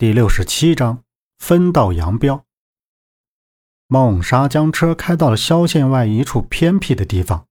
[0.00, 1.02] 第六十七章
[1.36, 2.46] 分道扬镳。
[3.86, 7.44] 孟莎将车开到了萧县外一处偏僻的地方，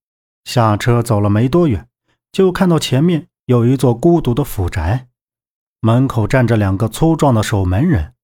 [0.45, 1.87] 下车走了没多远，
[2.31, 5.09] 就看到前面有一座孤独的府宅，
[5.81, 8.15] 门口站着两个粗壮的守门人。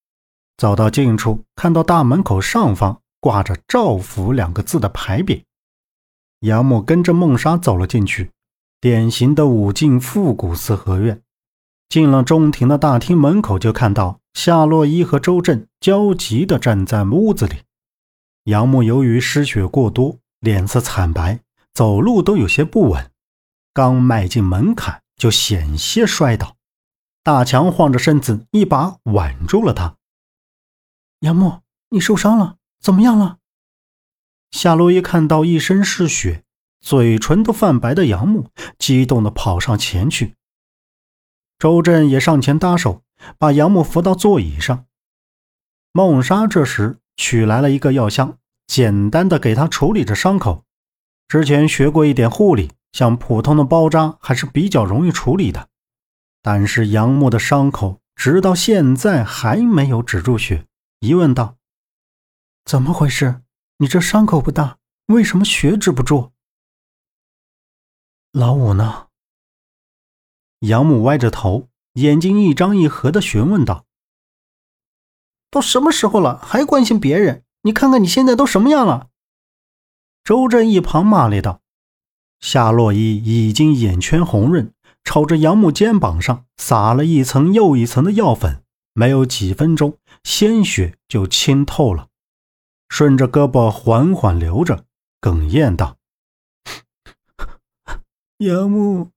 [0.58, 5.44] 走到近处，看到大门口上方挂着“赵府”两个字的牌匾。
[6.40, 8.32] 杨木跟着孟莎走了进去，
[8.82, 11.22] 典型的武进复古四合院。
[11.90, 17.56] 进了中庭的大厅门口，就看到夏洛伊和周震焦急地站在屋子里。
[18.44, 21.40] 杨木由于失血过多，脸色惨白，
[21.74, 23.12] 走路都有些不稳，
[23.74, 26.56] 刚迈进门槛就险些摔倒。
[27.24, 29.96] 大强晃着身子，一把挽住了他。
[31.22, 32.58] 杨木，你受伤了？
[32.80, 33.38] 怎么样了？
[34.52, 36.44] 夏洛伊看到一身是血、
[36.82, 40.36] 嘴唇都泛白的杨木，激动地跑上前去。
[41.58, 43.04] 周震也上前搭手，
[43.38, 44.86] 把杨木扶到座椅上。
[45.92, 50.66] 孟莎这时取来了一个药箱，简单的给他处理着伤口。
[51.28, 55.70] 之前学过一点护理，像普通的包扎还是比较容易处理的。
[56.42, 60.68] 但是杨木的伤口直到现在还没有止住血，
[61.00, 61.58] 疑问道
[62.66, 63.42] ：“怎么回事？
[63.78, 66.34] 你这伤口不大，为什么血止不住？”
[68.32, 69.08] 老五呢？
[70.68, 73.86] 杨木歪着头，眼睛一张一合的询问道
[75.52, 77.44] ：“都什么时候了，还关心别人？
[77.62, 79.10] 你看看你现在都什么样了？”
[80.24, 81.62] 周震一旁骂咧道
[82.42, 88.64] ：“夏洛伊已经眼圈红润，朝着杨木肩膀上撒了一层又一层的药粉，
[88.94, 92.08] 没有几分钟，鲜血就清透了，
[92.90, 94.86] 顺着胳膊缓缓流着，
[95.22, 95.98] 哽咽道：
[98.40, 99.12] 杨木。”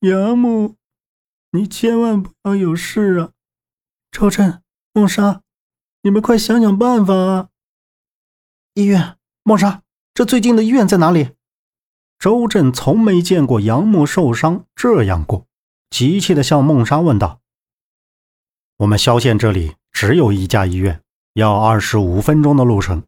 [0.00, 0.76] 杨木，
[1.56, 3.30] 你千万不要有事啊！
[4.10, 4.62] 周震、
[4.92, 5.40] 梦莎，
[6.02, 7.48] 你们快想想办法啊！
[8.74, 9.80] 医院，梦莎，
[10.12, 11.30] 这最近的医院在哪里？
[12.18, 15.46] 周震从没见过杨木受伤这样过，
[15.88, 17.40] 急切地向梦莎问道
[18.76, 21.00] ：“我们萧县这里只有一家医院，
[21.32, 23.02] 要二十五分钟的路程。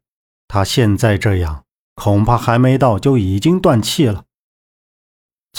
[0.46, 1.64] 他现在这样，
[1.94, 4.24] 恐怕还没到就已经断气了。”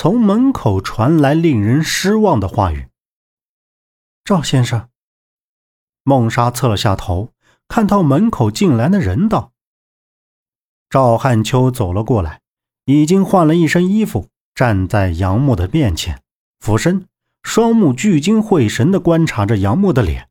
[0.01, 2.87] 从门口传来令人失望的话语
[4.23, 4.87] ：“赵先生。”
[6.03, 7.33] 孟莎侧了下头，
[7.67, 9.51] 看到门口进来的人，道
[10.89, 12.39] ：“赵汉秋走了过来，
[12.85, 16.21] 已经换了一身衣服，站在杨木的面前，
[16.61, 17.05] 俯身，
[17.43, 20.29] 双目聚精会神地观察着杨木的脸，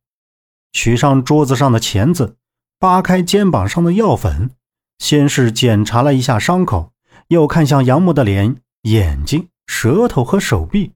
[0.72, 2.38] 取上桌子上的钳子，
[2.78, 4.50] 扒开肩膀上的药粉，
[4.98, 6.94] 先是检查了一下伤口，
[7.26, 10.92] 又看向杨木的脸。”眼睛、舌头和手臂，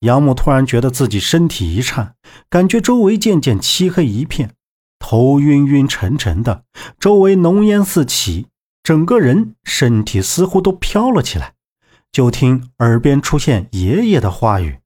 [0.00, 2.16] 杨木突然觉得自己身体一颤，
[2.50, 4.54] 感觉周围渐渐漆黑一片，
[4.98, 6.64] 头晕晕沉沉的，
[6.98, 8.48] 周围浓烟四起，
[8.82, 11.54] 整个人身体似乎都飘了起来。
[12.12, 14.80] 就听耳边出现爷爷的话语：“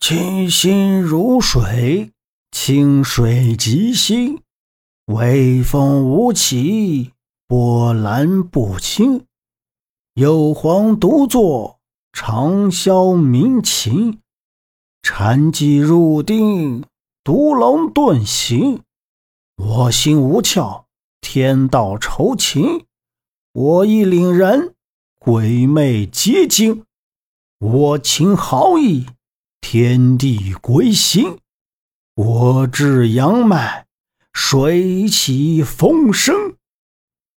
[0.00, 2.10] 清心如水，
[2.50, 4.42] 清水即心，
[5.06, 7.12] 微风无起，
[7.46, 9.26] 波澜不惊。”
[10.14, 11.80] 幽篁独坐，
[12.12, 14.18] 长啸鸣琴；
[15.02, 16.84] 禅机入定，
[17.24, 18.82] 独龙遁形。
[19.56, 20.84] 我心无窍，
[21.20, 22.84] 天道酬勤；
[23.52, 24.74] 我意凛然，
[25.18, 26.84] 鬼魅皆惊。
[27.58, 29.06] 我情好意，
[29.60, 31.38] 天地归心；
[32.14, 33.86] 我志阳脉，
[34.32, 36.56] 水起风生。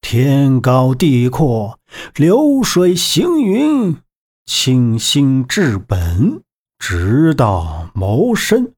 [0.00, 1.78] 天高地阔，
[2.14, 3.96] 流水行云，
[4.44, 6.42] 清心治本，
[6.78, 8.74] 直到谋身，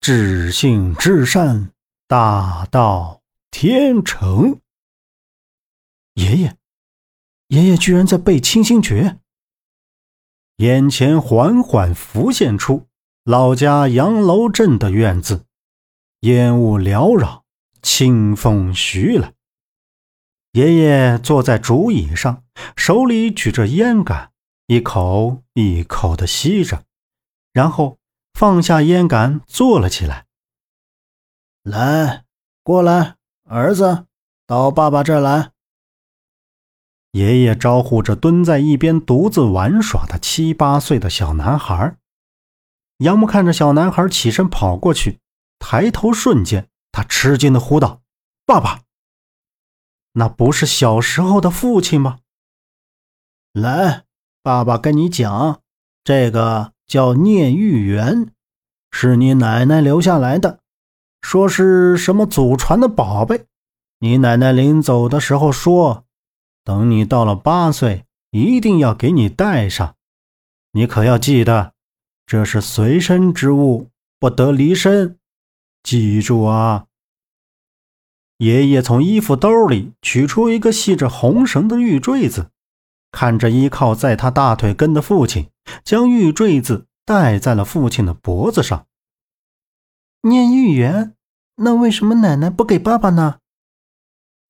[0.00, 1.70] 至性至善，
[2.06, 4.60] 大道天成。
[6.14, 6.56] 爷爷，
[7.48, 9.18] 爷爷居然在背清心诀。
[10.58, 12.86] 眼前缓缓浮现出
[13.24, 15.46] 老家杨楼镇的院子，
[16.20, 17.44] 烟雾缭绕，
[17.82, 19.32] 清风徐来。
[20.52, 22.44] 爷爷坐在竹椅上，
[22.76, 24.30] 手里举着烟杆，
[24.66, 26.84] 一口一口的吸着，
[27.52, 27.98] 然后
[28.32, 30.26] 放下烟杆，坐了起来。
[31.62, 32.24] 来，
[32.62, 34.06] 过来，儿子，
[34.46, 35.52] 到爸爸这儿来。
[37.12, 41.98] 爷爷招呼着蹲在一边独自玩耍的七八岁的小男孩。
[42.98, 45.20] 杨木看着小男孩起身跑过去，
[45.58, 48.02] 抬头瞬间，他吃惊的呼道
[48.46, 48.80] ：“爸爸！”
[50.16, 52.20] 那不是小时候的父亲吗？
[53.52, 54.04] 来，
[54.44, 55.62] 爸爸跟你讲，
[56.04, 58.30] 这个叫念玉缘，
[58.90, 60.60] 是你奶奶留下来的，
[61.22, 63.46] 说是什么祖传的宝贝。
[64.00, 66.04] 你奶奶临走的时候说，
[66.62, 69.94] 等你到了八岁，一定要给你带上。
[70.72, 71.72] 你可要记得，
[72.26, 73.88] 这是随身之物，
[74.18, 75.18] 不得离身。
[75.82, 76.84] 记住啊！
[78.36, 82.50] 爷爷从衣服兜里取出一个系着红绳的玉坠子，
[83.14, 85.48] 看着依靠在他大腿根的父亲，
[85.84, 88.86] 将玉坠子戴在了父亲的脖子上。
[90.22, 91.14] 念玉缘，
[91.56, 93.38] 那为什么奶奶不给爸爸呢？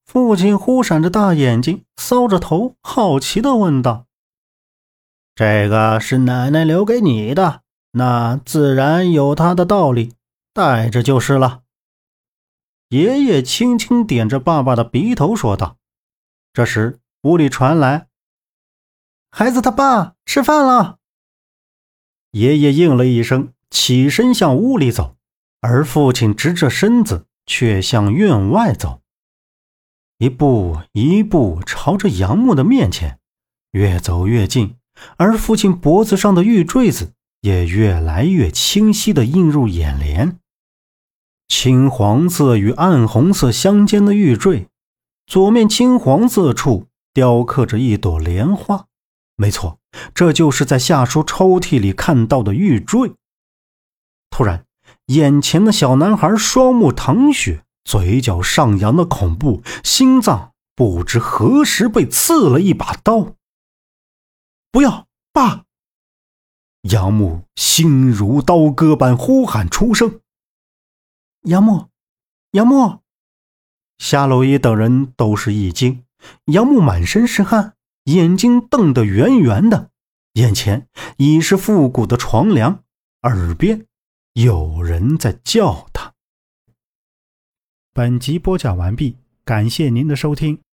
[0.05, 4.05] 父亲忽闪着大眼睛，搔着头，好奇地问道
[5.35, 10.13] ：“这个是奶奶留给你的，那自然有它的道理，
[10.53, 11.61] 带着就是了。”
[12.89, 15.77] 爷爷轻轻点着爸爸的鼻头说道。
[16.53, 18.07] 这时，屋里传来
[19.37, 20.99] ：“孩子他爸吃饭了。”
[22.31, 25.17] 爷爷应了一声，起身向屋里走，
[25.59, 29.01] 而父亲直着身子，却向院外走，
[30.19, 33.19] 一步一步朝着杨木的面前，
[33.71, 34.77] 越走越近，
[35.17, 37.11] 而父亲脖子上的玉坠子
[37.41, 40.39] 也越来越清晰地映入眼帘。
[41.49, 44.69] 青黄色与暗红色相间的玉坠，
[45.27, 48.87] 左面青黄色处雕刻着一朵莲花。
[49.35, 49.79] 没错，
[50.13, 53.13] 这就是在下书抽屉里看到的玉坠。
[54.29, 54.65] 突然，
[55.07, 63.35] 眼前的小男孩双目淌血，嘴角上扬的恐怖，心脏不知何时被刺了一把刀。
[64.71, 65.63] 不要，爸！
[66.81, 70.19] 杨木心如刀割般呼喊出声。
[71.41, 71.89] 杨木，
[72.51, 72.99] 杨木，
[73.97, 76.05] 夏洛伊等人都是一惊。
[76.45, 79.91] 杨木满身是汗，眼睛瞪得圆圆的，
[80.33, 80.87] 眼前
[81.17, 82.83] 已是复古的床梁，
[83.21, 83.85] 耳边
[84.33, 86.13] 有人在叫他。
[87.93, 90.61] 本集播讲完毕，感谢您的收听。